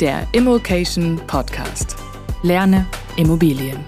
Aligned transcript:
Der 0.00 0.26
Immokation 0.32 1.20
Podcast. 1.26 1.96
Lerne 2.42 2.86
Immobilien. 3.16 3.78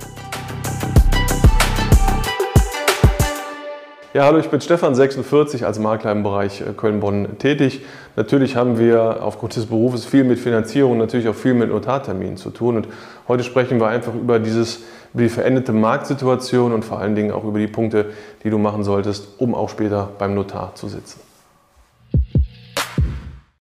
Ja, 4.14 4.24
hallo, 4.24 4.38
ich 4.38 4.48
bin 4.48 4.60
Stefan, 4.60 4.94
46, 4.94 5.66
als 5.66 5.78
Makler 5.78 6.12
im 6.12 6.22
Bereich 6.22 6.60
äh, 6.60 6.72
Köln-Bonn 6.74 7.38
tätig. 7.38 7.82
Natürlich 8.14 8.56
haben 8.56 8.78
wir 8.78 9.22
aufgrund 9.22 9.56
des 9.56 9.66
Berufes 9.66 10.06
viel 10.06 10.24
mit 10.24 10.38
Finanzierung, 10.38 10.96
natürlich 10.96 11.28
auch 11.28 11.34
viel 11.34 11.54
mit 11.54 11.70
Notarterminen 11.70 12.36
zu 12.36 12.50
tun. 12.50 12.76
Und 12.76 12.88
heute 13.28 13.42
sprechen 13.42 13.80
wir 13.80 13.88
einfach 13.88 14.14
über 14.14 14.38
dieses 14.38 14.80
über 15.12 15.22
die 15.22 15.28
veränderte 15.28 15.72
Marktsituation 15.72 16.72
und 16.72 16.84
vor 16.84 16.98
allen 16.98 17.14
Dingen 17.14 17.30
auch 17.30 17.44
über 17.44 17.58
die 17.58 17.68
Punkte, 17.68 18.12
die 18.44 18.50
du 18.50 18.58
machen 18.58 18.84
solltest, 18.84 19.28
um 19.38 19.54
auch 19.54 19.70
später 19.70 20.10
beim 20.18 20.34
Notar 20.34 20.74
zu 20.74 20.88
sitzen. 20.88 21.25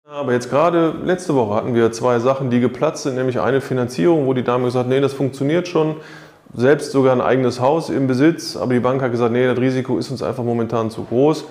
Aber 0.10 0.32
jetzt 0.32 0.50
gerade 0.50 0.96
letzte 1.04 1.36
Woche 1.36 1.54
hatten 1.56 1.76
wir 1.76 1.92
zwei 1.92 2.20
Sachen, 2.20 2.50
die 2.50 2.62
geplatzt 2.62 3.04
sind, 3.04 3.16
nämlich 3.16 3.42
eine 3.42 3.60
Finanzierung, 3.60 4.26
wo 4.26 4.34
die 4.34 4.44
Dame 4.44 4.64
gesagt 4.64 4.86
hat, 4.86 4.90
nee, 4.90 5.02
das 5.02 5.12
funktioniert 5.12 5.68
schon, 5.68 5.98
selbst 6.56 6.94
sogar 6.94 7.12
ein 7.12 7.20
eigenes 7.20 7.60
Haus 7.60 7.90
im 7.90 8.08
Besitz, 8.08 8.56
aber 8.56 8.74
die 8.74 8.80
Bank 8.80 9.02
hat 9.02 9.12
gesagt, 9.12 9.34
nee, 9.34 9.46
das 9.46 9.58
Risiko 9.58 9.98
ist 9.98 10.10
uns 10.10 10.24
einfach 10.24 10.46
momentan 10.46 10.92
zu 10.92 11.04
groß. 11.04 11.44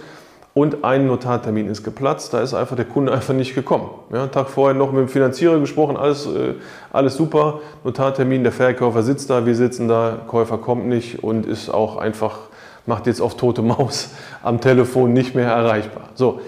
Und 0.55 0.85
ein 0.85 1.07
Notartermin 1.07 1.69
ist 1.69 1.85
geplatzt, 1.85 2.33
da 2.33 2.41
ist 2.41 2.55
einfach 2.55 2.77
der 2.77 2.87
Kunde 2.87 3.13
einfach 3.13 3.35
nicht 3.35 3.55
gekommen. 3.55 3.91
Ja, 4.11 4.23
einen 4.23 4.33
Tag 4.33 4.49
vorher 4.49 4.75
noch 4.75 4.91
mit 4.91 5.03
dem 5.03 5.09
Finanzierer 5.09 5.61
gesprochen, 5.61 5.99
alles, 5.99 6.25
äh, 6.25 6.55
alles 6.95 7.15
super. 7.15 7.61
Notartermin, 7.85 8.43
der 8.43 8.53
Verkäufer 8.53 9.03
sitzt 9.03 9.29
da, 9.29 9.45
wir 9.45 9.55
sitzen 9.55 9.87
da, 9.87 10.17
Käufer 10.27 10.57
kommt 10.57 10.87
nicht 10.87 11.23
und 11.23 11.45
ist 11.45 11.69
auch 11.69 11.99
einfach, 11.99 12.39
macht 12.87 13.07
jetzt 13.07 13.21
auf 13.21 13.37
tote 13.37 13.61
Maus 13.61 14.15
am 14.43 14.63
Telefon 14.63 15.13
nicht 15.13 15.35
mehr 15.35 15.51
erreichbar. 15.51 16.09
So, 16.15 16.41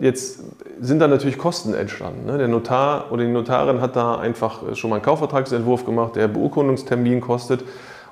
jetzt 0.00 0.40
sind 0.80 0.98
da 0.98 1.08
natürlich 1.08 1.38
Kosten 1.38 1.74
entstanden. 1.74 2.26
Ne? 2.26 2.38
Der 2.38 2.48
Notar 2.48 3.12
oder 3.12 3.24
die 3.24 3.30
Notarin 3.30 3.80
hat 3.80 3.96
da 3.96 4.16
einfach 4.16 4.74
schon 4.74 4.90
mal 4.90 4.96
einen 4.96 5.04
Kaufvertragsentwurf 5.04 5.84
gemacht, 5.84 6.16
der 6.16 6.28
Beurkundungstermin 6.28 7.20
kostet. 7.20 7.64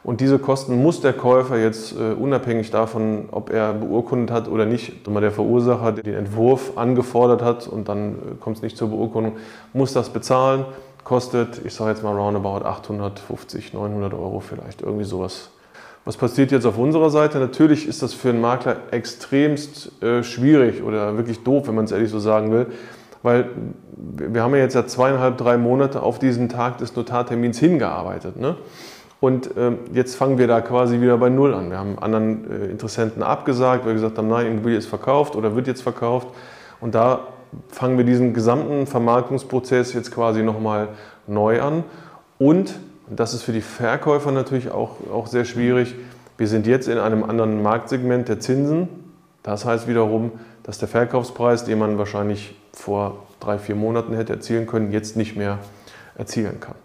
Und 0.05 0.21
diese 0.21 0.39
Kosten 0.41 0.83
muss 0.83 1.01
der 1.01 1.13
Käufer 1.13 1.59
jetzt 1.59 1.93
äh, 1.93 2.13
unabhängig 2.13 2.73
davon, 2.73 3.29
ob 3.31 3.51
er 3.51 3.73
beurkundet 3.73 4.33
hat 4.33 4.49
oder 4.49 4.67
nicht, 4.67 5.07
mal 5.09 5.21
der 5.21 5.31
Verursacher, 5.31 5.93
der 5.93 6.03
den 6.03 6.15
Entwurf 6.15 6.77
angefordert 6.77 7.43
hat 7.43 7.69
und 7.69 7.89
dann 7.89 8.15
äh, 8.15 8.17
kommt 8.41 8.57
es 8.57 8.63
nicht 8.63 8.77
zur 8.77 8.89
Beurkundung, 8.89 9.37
muss 9.73 9.93
das 9.93 10.11
bezahlen. 10.11 10.65
Kostet, 11.05 11.61
ich 11.65 11.75
sage 11.75 11.91
jetzt 11.91 12.03
mal 12.03 12.17
roundabout 12.17 12.65
850, 12.65 13.75
900 13.75 14.15
Euro 14.15 14.41
vielleicht, 14.41 14.83
irgendwie 14.83 15.05
sowas 15.05 15.51
was 16.05 16.17
passiert 16.17 16.51
jetzt 16.51 16.67
auf 16.67 16.79
unserer 16.79 17.11
Seite? 17.11 17.39
Natürlich 17.39 17.87
ist 17.87 18.03
das 18.03 18.13
für 18.13 18.31
einen 18.31 18.41
Makler 18.41 18.77
extremst 18.91 20.03
äh, 20.03 20.23
schwierig 20.23 20.83
oder 20.83 21.17
wirklich 21.17 21.45
doof, 21.45 21.69
wenn 21.69 21.77
man 21.77 21.85
es 21.85 21.93
ehrlich 21.93 22.11
so 22.11 22.19
sagen 22.19 22.51
will, 22.51 22.67
weil 23.23 23.51
wir 23.97 24.43
haben 24.43 24.53
ja 24.55 24.61
jetzt 24.61 24.75
ja 24.75 24.87
zweieinhalb, 24.87 25.39
drei 25.39 25.57
Monate 25.57 26.03
auf 26.03 26.19
diesen 26.19 26.49
Tag 26.49 26.79
des 26.79 26.97
Notartermins 26.97 27.59
hingearbeitet. 27.59 28.37
Ne? 28.37 28.57
Und 29.21 29.57
äh, 29.57 29.73
jetzt 29.93 30.17
fangen 30.17 30.39
wir 30.39 30.49
da 30.49 30.61
quasi 30.61 31.01
wieder 31.01 31.17
bei 31.19 31.29
Null 31.29 31.55
an. 31.55 31.71
Wir 31.71 31.79
haben 31.79 31.97
anderen 32.01 32.51
äh, 32.51 32.67
Interessenten 32.67 33.23
abgesagt, 33.23 33.85
weil 33.85 33.91
wir 33.91 33.95
gesagt 33.95 34.19
haben, 34.19 34.27
nein, 34.27 34.49
Immobilie 34.49 34.77
ist 34.77 34.87
verkauft 34.87 35.37
oder 35.37 35.55
wird 35.55 35.69
jetzt 35.69 35.83
verkauft. 35.83 36.27
Und 36.81 36.97
da 36.97 37.21
fangen 37.69 37.97
wir 37.97 38.05
diesen 38.05 38.35
gesamten 38.35 38.89
Vermarktungsprozess 38.89 39.93
jetzt 39.93 40.11
quasi 40.11 40.43
nochmal 40.43 40.89
neu 41.29 41.63
an. 41.63 41.85
Und 42.39 42.75
das 43.09 43.35
ist 43.35 43.43
für 43.43 43.53
die 43.53 43.61
Verkäufer 43.61 44.33
natürlich 44.33 44.71
auch, 44.71 44.97
auch 45.13 45.27
sehr 45.27 45.45
schwierig. 45.45 45.95
Wir 46.39 46.49
sind 46.49 46.67
jetzt 46.67 46.89
in 46.89 46.99
einem 46.99 47.25
anderen 47.25 47.63
Marktsegment 47.63 48.29
der 48.29 48.41
Zinsen. 48.41 48.89
Das 49.43 49.65
heißt 49.65 49.89
wiederum, 49.89 50.33
dass 50.63 50.79
der 50.79 50.89
Verkaufspreis, 50.89 51.65
den 51.65 51.79
man 51.79 51.99
wahrscheinlich 51.99 52.55
vor 52.73 53.27
drei, 53.41 53.59
vier 53.59 53.75
Monaten 53.75 54.15
hätte 54.15 54.33
erzielen 54.33 54.67
können, 54.67 54.93
jetzt 54.93 55.17
nicht 55.17 55.37
mehr 55.37 55.59
erzielen 56.17 56.61
kann. 56.61 56.77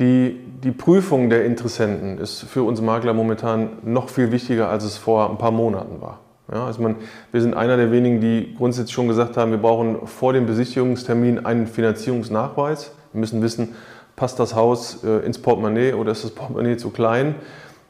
Die, 0.00 0.38
die 0.62 0.70
Prüfung 0.70 1.28
der 1.28 1.44
Interessenten 1.44 2.18
ist 2.18 2.42
für 2.42 2.62
uns 2.62 2.80
Makler 2.80 3.14
momentan 3.14 3.70
noch 3.82 4.08
viel 4.08 4.30
wichtiger, 4.30 4.68
als 4.68 4.84
es 4.84 4.96
vor 4.96 5.28
ein 5.28 5.38
paar 5.38 5.50
Monaten 5.50 6.00
war. 6.00 6.20
Ja, 6.52 6.64
also 6.64 6.80
man, 6.80 6.96
wir 7.30 7.42
sind 7.42 7.54
einer 7.54 7.76
der 7.76 7.90
wenigen, 7.90 8.20
die 8.20 8.54
grundsätzlich 8.56 8.94
schon 8.94 9.08
gesagt 9.08 9.36
haben, 9.36 9.50
wir 9.50 9.58
brauchen 9.58 10.06
vor 10.06 10.32
dem 10.32 10.46
Besichtigungstermin 10.46 11.44
einen 11.44 11.66
Finanzierungsnachweis. 11.66 12.92
Wir 13.12 13.20
müssen 13.20 13.42
wissen, 13.42 13.74
passt 14.18 14.40
das 14.40 14.54
Haus 14.54 15.04
äh, 15.04 15.24
ins 15.24 15.38
Portemonnaie 15.38 15.94
oder 15.94 16.10
ist 16.12 16.24
das 16.24 16.32
Portemonnaie 16.32 16.76
zu 16.76 16.90
klein? 16.90 17.36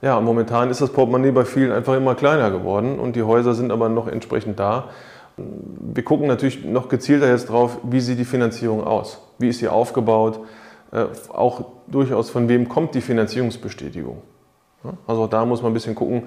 Ja, 0.03 0.21
momentan 0.21 0.71
ist 0.71 0.81
das 0.81 0.91
Portemonnaie 0.91 1.33
bei 1.33 1.45
vielen 1.45 1.73
einfach 1.73 1.97
immer 1.97 2.15
kleiner 2.15 2.51
geworden 2.51 2.99
und 2.99 3.17
die 3.17 3.23
Häuser 3.23 3.55
sind 3.55 3.73
aber 3.73 3.89
noch 3.89 4.07
entsprechend 4.07 4.61
da. 4.61 4.91
Wir 5.37 6.05
gucken 6.05 6.27
natürlich 6.27 6.65
noch 6.65 6.89
gezielter 6.89 7.29
jetzt 7.29 7.49
drauf, 7.49 7.79
wie 7.83 8.01
sieht 8.01 8.19
die 8.19 8.25
Finanzierung 8.25 8.85
aus? 8.85 9.21
Wie 9.39 9.49
ist 9.49 9.59
sie 9.59 9.69
aufgebaut? 9.69 10.41
Äh, 10.93 11.07
auch 11.31 11.65
durchaus 11.87 12.29
von 12.29 12.49
wem 12.49 12.69
kommt 12.69 12.95
die 12.95 13.01
Finanzierungsbestätigung? 13.01 14.19
Also 15.07 15.23
auch 15.23 15.29
da 15.29 15.45
muss 15.45 15.63
man 15.63 15.73
ein 15.73 15.75
bisschen 15.75 15.95
gucken, 15.95 16.25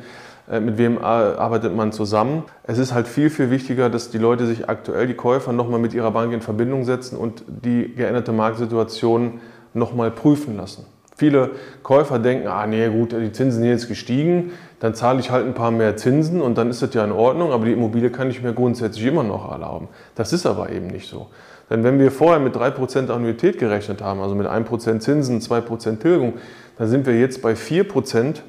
äh, 0.50 0.60
mit 0.60 0.78
wem 0.78 0.98
arbeitet 0.98 1.76
man 1.76 1.92
zusammen. 1.92 2.44
Es 2.64 2.80
ist 2.80 2.94
halt 2.94 3.08
viel, 3.08 3.30
viel 3.30 3.52
wichtiger, 3.52 3.90
dass 3.90 4.10
die 4.10 4.18
Leute 4.18 4.48
sich 4.48 4.68
aktuell, 4.68 5.08
die 5.08 5.14
Käufer, 5.14 5.54
nochmal 5.54 5.80
mit 5.80 5.94
ihrer 5.94 6.12
Bank 6.12 6.34
in 6.34 6.42
Verbindung 6.42 6.84
setzen 6.84 7.18
und 7.18 7.44
die 7.48 7.94
geänderte 7.96 8.32
Marktsituation 8.34 9.40
nochmal 9.74 10.12
prüfen 10.12 10.58
lassen. 10.58 10.86
Viele 11.16 11.52
Käufer 11.84 12.18
denken, 12.18 12.48
ah 12.48 12.66
nee, 12.66 12.88
gut, 12.88 13.12
die 13.12 13.32
Zinsen 13.32 13.62
sind 13.62 13.70
jetzt 13.70 13.88
gestiegen, 13.88 14.54
dann 14.80 14.96
zahle 14.96 15.20
ich 15.20 15.30
halt 15.30 15.46
ein 15.46 15.54
paar 15.54 15.70
mehr 15.70 15.96
Zinsen 15.96 16.42
und 16.42 16.58
dann 16.58 16.70
ist 16.70 16.82
das 16.82 16.94
ja 16.94 17.04
in 17.04 17.12
Ordnung, 17.12 17.52
aber 17.52 17.66
die 17.66 17.74
Immobilie 17.74 18.10
kann 18.10 18.30
ich 18.32 18.42
mir 18.42 18.54
grundsätzlich 18.54 19.06
immer 19.06 19.24
noch 19.24 19.52
erlauben. 19.52 19.88
Das 20.16 20.34
ist 20.34 20.46
aber 20.48 20.72
eben 20.72 20.88
nicht 20.88 21.08
so. 21.08 21.28
Denn 21.70 21.84
wenn 21.84 22.00
wir 22.00 22.12
vorher 22.12 22.40
mit 22.40 22.56
3% 22.56 23.10
Annuität 23.10 23.60
gerechnet 23.60 24.02
haben, 24.02 24.20
also 24.20 24.36
mit 24.36 24.48
1% 24.48 25.00
Zinsen, 25.00 25.40
2% 25.40 26.00
Tilgung, 26.00 26.34
dann 26.78 26.88
sind 26.88 27.06
wir 27.06 27.18
jetzt 27.18 27.42
bei 27.42 27.54
4% 27.54 28.42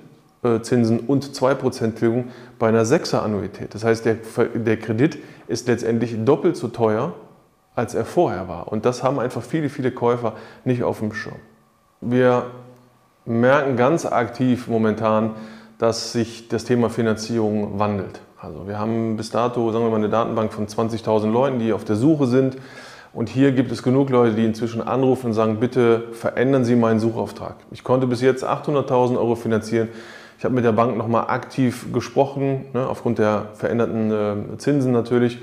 äh, 0.43 0.61
Zinsen 0.63 1.01
und 1.01 1.25
2% 1.25 1.95
Tilgung 1.95 2.31
bei 2.59 2.69
einer 2.69 2.85
6er 2.85 3.19
Annuität. 3.19 3.75
Das 3.75 3.85
heißt, 3.85 4.05
der, 4.07 4.17
der 4.55 4.77
Kredit 4.77 5.19
ist 5.47 5.69
letztendlich 5.69 6.17
doppelt 6.25 6.57
so 6.57 6.69
teuer, 6.69 7.15
als 7.75 7.95
er 7.95 8.05
vorher 8.05 8.49
war. 8.49 8.69
Und 8.69 8.85
das 8.85 9.03
haben 9.03 9.19
einfach 9.19 9.43
viele, 9.43 9.69
viele 9.69 9.91
Käufer 9.91 10.35
nicht 10.65 10.83
auf 10.83 10.99
dem 10.99 11.13
Schirm. 11.13 11.37
Wir 12.01 12.47
merken 13.25 13.77
ganz 13.77 14.05
aktiv 14.05 14.69
momentan, 14.69 15.31
dass 15.79 16.13
sich 16.13 16.49
das 16.49 16.65
Thema 16.65 16.91
Finanzierung 16.91 17.79
wandelt. 17.79 18.21
Also 18.39 18.67
wir 18.67 18.79
haben 18.79 19.17
bis 19.17 19.31
dato, 19.31 19.71
sagen 19.71 19.85
wir 19.85 19.91
mal, 19.91 19.97
eine 19.97 20.09
Datenbank 20.09 20.53
von 20.53 20.67
20.000 20.67 21.31
Leuten, 21.31 21.59
die 21.59 21.73
auf 21.73 21.85
der 21.85 21.97
Suche 21.97 22.27
sind. 22.27 22.57
Und 23.13 23.29
hier 23.29 23.53
gibt 23.53 23.71
es 23.71 23.83
genug 23.83 24.11
Leute, 24.11 24.35
die 24.35 24.45
inzwischen 24.45 24.81
anrufen 24.83 25.27
und 25.27 25.33
sagen, 25.35 25.61
bitte 25.61 26.05
verändern 26.13 26.65
Sie 26.65 26.75
meinen 26.75 26.99
Suchauftrag. 26.99 27.57
Ich 27.71 27.85
konnte 27.85 28.07
bis 28.07 28.21
jetzt 28.21 28.45
800.000 28.45 29.17
Euro 29.17 29.35
finanzieren. 29.35 29.89
Ich 30.39 30.45
habe 30.45 30.55
mit 30.55 30.65
der 30.65 30.73
Bank 30.73 30.97
nochmal 30.97 31.27
aktiv 31.29 31.93
gesprochen, 31.93 32.67
ne, 32.73 32.87
aufgrund 32.89 33.19
der 33.19 33.51
veränderten 33.55 34.55
äh, 34.55 34.59
Zinsen 34.59 34.91
natürlich. 34.91 35.39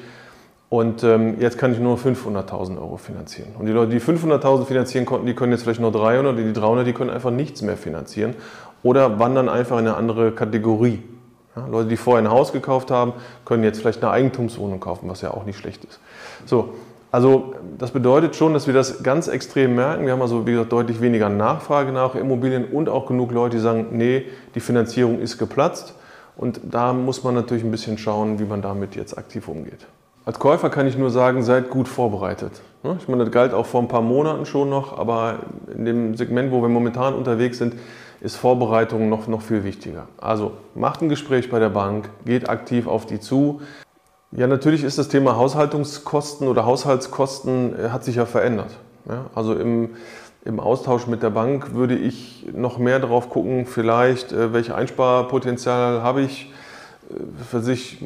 Und 0.69 1.03
ähm, 1.03 1.39
jetzt 1.39 1.57
kann 1.57 1.73
ich 1.73 1.79
nur 1.79 1.97
500.000 1.97 2.77
Euro 2.77 2.97
finanzieren. 2.97 3.49
Und 3.57 3.65
die 3.65 3.71
Leute, 3.71 3.91
die 3.91 3.99
500.000 3.99 4.65
finanzieren 4.65 5.05
konnten, 5.05 5.25
die 5.25 5.33
können 5.33 5.51
jetzt 5.51 5.63
vielleicht 5.63 5.79
nur 5.79 5.91
300, 5.91 6.37
die 6.37 6.53
300, 6.53 6.85
die 6.85 6.93
können 6.93 7.09
einfach 7.09 7.31
nichts 7.31 7.63
mehr 7.63 7.75
finanzieren 7.75 8.35
oder 8.83 9.19
wandern 9.19 9.49
einfach 9.49 9.79
in 9.79 9.87
eine 9.87 9.97
andere 9.97 10.31
Kategorie. 10.31 11.01
Ja, 11.55 11.65
Leute, 11.65 11.89
die 11.89 11.97
vorher 11.97 12.23
ein 12.23 12.31
Haus 12.31 12.53
gekauft 12.53 12.91
haben, 12.91 13.13
können 13.45 13.63
jetzt 13.63 13.79
vielleicht 13.79 14.03
eine 14.03 14.11
Eigentumswohnung 14.11 14.79
kaufen, 14.79 15.09
was 15.09 15.21
ja 15.21 15.31
auch 15.31 15.45
nicht 15.45 15.57
schlecht 15.57 15.83
ist. 15.85 15.99
So, 16.45 16.75
also 17.11 17.55
das 17.79 17.89
bedeutet 17.89 18.35
schon, 18.35 18.53
dass 18.53 18.67
wir 18.67 18.73
das 18.75 19.01
ganz 19.01 19.27
extrem 19.27 19.73
merken. 19.73 20.05
Wir 20.05 20.13
haben 20.13 20.21
also, 20.21 20.45
wie 20.45 20.51
gesagt, 20.51 20.71
deutlich 20.71 21.01
weniger 21.01 21.29
Nachfrage 21.29 21.91
nach 21.91 22.13
Immobilien 22.13 22.65
und 22.65 22.87
auch 22.87 23.07
genug 23.07 23.31
Leute, 23.31 23.57
die 23.57 23.63
sagen, 23.63 23.87
nee, 23.91 24.25
die 24.53 24.59
Finanzierung 24.59 25.19
ist 25.19 25.39
geplatzt. 25.39 25.95
Und 26.37 26.61
da 26.63 26.93
muss 26.93 27.23
man 27.23 27.33
natürlich 27.33 27.63
ein 27.63 27.71
bisschen 27.71 27.97
schauen, 27.97 28.37
wie 28.37 28.45
man 28.45 28.61
damit 28.61 28.95
jetzt 28.95 29.17
aktiv 29.17 29.47
umgeht. 29.47 29.87
Als 30.29 30.37
Käufer 30.37 30.69
kann 30.69 30.85
ich 30.85 30.95
nur 30.95 31.09
sagen, 31.09 31.41
seid 31.41 31.71
gut 31.71 31.87
vorbereitet. 31.87 32.51
Ich 32.99 33.07
meine, 33.07 33.23
das 33.23 33.33
galt 33.33 33.51
auch 33.51 33.65
vor 33.65 33.81
ein 33.81 33.87
paar 33.87 34.03
Monaten 34.03 34.45
schon 34.45 34.69
noch, 34.69 34.95
aber 34.95 35.39
in 35.75 35.85
dem 35.85 36.15
Segment, 36.17 36.51
wo 36.51 36.61
wir 36.61 36.69
momentan 36.69 37.15
unterwegs 37.15 37.57
sind, 37.57 37.73
ist 38.21 38.35
Vorbereitung 38.35 39.09
noch, 39.09 39.27
noch 39.27 39.41
viel 39.41 39.63
wichtiger. 39.63 40.07
Also 40.21 40.51
macht 40.75 41.01
ein 41.01 41.09
Gespräch 41.09 41.49
bei 41.49 41.57
der 41.57 41.69
Bank, 41.69 42.11
geht 42.25 42.47
aktiv 42.47 42.85
auf 42.85 43.07
die 43.07 43.19
zu. 43.19 43.61
Ja, 44.31 44.45
natürlich 44.45 44.83
ist 44.83 44.99
das 44.99 45.07
Thema 45.07 45.35
Haushaltungskosten 45.35 46.47
oder 46.47 46.63
Haushaltskosten 46.63 47.87
äh, 47.87 47.89
hat 47.89 48.03
sich 48.03 48.17
ja 48.17 48.27
verändert. 48.27 48.77
Ja, 49.09 49.25
also 49.33 49.55
im, 49.55 49.95
im 50.45 50.59
Austausch 50.59 51.07
mit 51.07 51.23
der 51.23 51.31
Bank 51.31 51.73
würde 51.73 51.95
ich 51.95 52.45
noch 52.53 52.77
mehr 52.77 52.99
darauf 52.99 53.31
gucken, 53.31 53.65
vielleicht, 53.65 54.31
äh, 54.31 54.53
welche 54.53 54.75
Einsparpotenzial 54.75 56.03
habe 56.03 56.21
ich. 56.21 56.51
Äh, 57.09 57.13
für 57.49 57.59
sich 57.61 57.99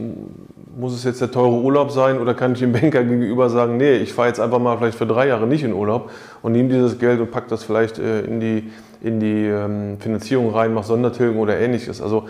muss 0.78 0.94
es 0.94 1.04
jetzt 1.04 1.22
der 1.22 1.32
teure 1.32 1.62
Urlaub 1.62 1.92
sein 1.92 2.20
oder 2.20 2.34
kann 2.34 2.54
ich 2.54 2.60
dem 2.60 2.72
Banker 2.72 3.04
gegenüber 3.04 3.50
sagen, 3.50 3.78
nee, 3.78 3.98
ich 3.98 4.14
fahre 4.14 4.28
jetzt 4.28 4.40
einfach 4.40 4.60
mal 4.60 4.78
vielleicht 4.78 4.98
für 4.98 5.08
drei 5.08 5.28
Jahre 5.28 5.48
nicht 5.48 5.64
in 5.64 5.74
Urlaub 5.74 6.12
und 6.42 6.54
nehme 6.54 6.70
dieses 6.70 7.00
Geld 7.00 7.20
und 7.20 7.32
packe 7.32 7.50
das 7.50 7.64
vielleicht 7.64 8.00
in 8.00 8.40
die, 8.40 8.72
in 9.02 9.20
die 9.20 9.46
ähm, 9.46 9.98
Finanzierung 10.00 10.52
rein, 10.52 10.74
mache 10.74 10.88
Sondertilgung 10.88 11.40
oder 11.40 11.60
ähnliches. 11.60 12.02
Also 12.02 12.26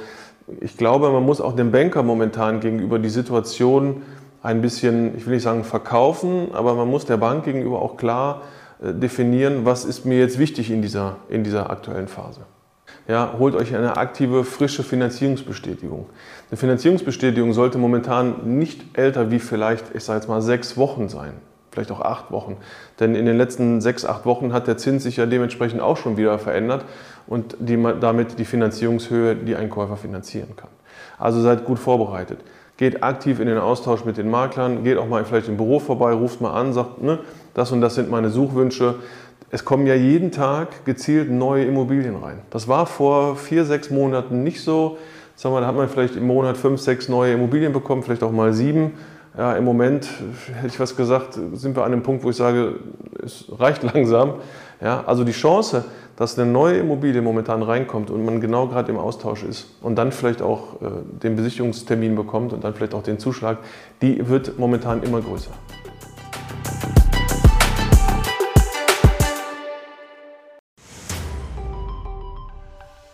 ich 0.59 0.77
glaube, 0.77 1.09
man 1.11 1.23
muss 1.23 1.39
auch 1.39 1.55
dem 1.55 1.71
Banker 1.71 2.03
momentan 2.03 2.59
gegenüber 2.59 2.99
die 2.99 3.09
Situation 3.09 4.01
ein 4.41 4.61
bisschen, 4.61 5.15
ich 5.17 5.25
will 5.25 5.35
nicht 5.35 5.43
sagen 5.43 5.63
verkaufen, 5.63 6.49
aber 6.53 6.75
man 6.75 6.89
muss 6.89 7.05
der 7.05 7.17
Bank 7.17 7.45
gegenüber 7.45 7.81
auch 7.81 7.95
klar 7.95 8.41
äh, 8.83 8.93
definieren, 8.93 9.63
was 9.63 9.85
ist 9.85 10.05
mir 10.05 10.19
jetzt 10.19 10.37
wichtig 10.37 10.69
in 10.69 10.81
dieser, 10.81 11.17
in 11.29 11.43
dieser 11.43 11.69
aktuellen 11.69 12.09
Phase. 12.09 12.41
Ja, 13.07 13.35
holt 13.37 13.55
euch 13.55 13.75
eine 13.75 13.97
aktive, 13.97 14.43
frische 14.45 14.83
Finanzierungsbestätigung. 14.83 16.09
Eine 16.49 16.57
Finanzierungsbestätigung 16.57 17.53
sollte 17.53 17.77
momentan 17.77 18.57
nicht 18.57 18.97
älter 18.97 19.29
wie 19.29 19.39
vielleicht, 19.39 19.93
ich 19.93 20.03
sage 20.03 20.19
jetzt 20.19 20.29
mal, 20.29 20.41
sechs 20.41 20.77
Wochen 20.77 21.09
sein 21.09 21.33
vielleicht 21.73 21.91
auch 21.91 22.01
acht 22.01 22.31
Wochen. 22.31 22.57
Denn 22.99 23.15
in 23.15 23.25
den 23.25 23.37
letzten 23.37 23.81
sechs, 23.81 24.05
acht 24.05 24.25
Wochen 24.25 24.53
hat 24.53 24.67
der 24.67 24.77
Zins 24.77 25.03
sich 25.03 25.17
ja 25.17 25.25
dementsprechend 25.25 25.81
auch 25.81 25.97
schon 25.97 26.17
wieder 26.17 26.39
verändert 26.39 26.85
und 27.27 27.57
die, 27.59 27.81
damit 27.99 28.39
die 28.39 28.45
Finanzierungshöhe, 28.45 29.35
die 29.35 29.55
ein 29.55 29.69
Käufer 29.69 29.97
finanzieren 29.97 30.55
kann. 30.55 30.69
Also 31.17 31.41
seid 31.41 31.65
gut 31.65 31.79
vorbereitet. 31.79 32.39
Geht 32.77 33.03
aktiv 33.03 33.39
in 33.39 33.47
den 33.47 33.57
Austausch 33.57 34.05
mit 34.05 34.17
den 34.17 34.29
Maklern, 34.29 34.83
geht 34.83 34.97
auch 34.97 35.07
mal 35.07 35.25
vielleicht 35.25 35.47
im 35.47 35.57
Büro 35.57 35.79
vorbei, 35.79 36.13
ruft 36.13 36.41
mal 36.41 36.53
an, 36.53 36.73
sagt, 36.73 37.01
ne, 37.01 37.19
das 37.53 37.71
und 37.71 37.81
das 37.81 37.95
sind 37.95 38.09
meine 38.09 38.29
Suchwünsche. 38.29 38.95
Es 39.53 39.65
kommen 39.65 39.85
ja 39.85 39.93
jeden 39.93 40.31
Tag 40.31 40.83
gezielt 40.83 41.29
neue 41.29 41.65
Immobilien 41.65 42.15
rein. 42.15 42.39
Das 42.49 42.67
war 42.67 42.87
vor 42.87 43.35
vier, 43.35 43.65
sechs 43.65 43.91
Monaten 43.91 44.41
nicht 44.41 44.63
so. 44.63 44.97
Sagen 45.35 45.53
wir, 45.53 45.61
da 45.61 45.67
hat 45.67 45.75
man 45.75 45.87
vielleicht 45.87 46.15
im 46.15 46.25
Monat 46.25 46.57
fünf, 46.57 46.81
sechs 46.81 47.07
neue 47.07 47.33
Immobilien 47.33 47.71
bekommen, 47.71 48.01
vielleicht 48.01 48.23
auch 48.23 48.31
mal 48.31 48.51
sieben. 48.53 48.93
Ja, 49.37 49.53
Im 49.53 49.63
Moment, 49.63 50.09
hätte 50.55 50.65
ich 50.69 50.79
was 50.79 50.95
gesagt, 50.95 51.37
sind 51.53 51.75
wir 51.75 51.83
an 51.83 51.93
einem 51.93 52.01
Punkt, 52.01 52.23
wo 52.23 52.31
ich 52.31 52.35
sage, 52.35 52.79
es 53.23 53.45
reicht 53.59 53.83
langsam. 53.93 54.39
Ja, 54.81 55.03
also 55.05 55.23
die 55.23 55.33
Chance, 55.33 55.85
dass 56.15 56.39
eine 56.39 56.51
neue 56.51 56.79
Immobilie 56.79 57.21
momentan 57.21 57.61
reinkommt 57.61 58.09
und 58.09 58.25
man 58.25 58.41
genau 58.41 58.65
gerade 58.65 58.91
im 58.91 58.97
Austausch 58.97 59.43
ist 59.43 59.67
und 59.83 59.97
dann 59.97 60.11
vielleicht 60.11 60.41
auch 60.41 60.81
äh, 60.81 60.87
den 61.21 61.35
Besichtigungstermin 61.35 62.15
bekommt 62.15 62.53
und 62.53 62.63
dann 62.63 62.73
vielleicht 62.73 62.95
auch 62.95 63.03
den 63.03 63.19
Zuschlag, 63.19 63.59
die 64.01 64.27
wird 64.27 64.57
momentan 64.57 65.03
immer 65.03 65.21
größer. 65.21 65.51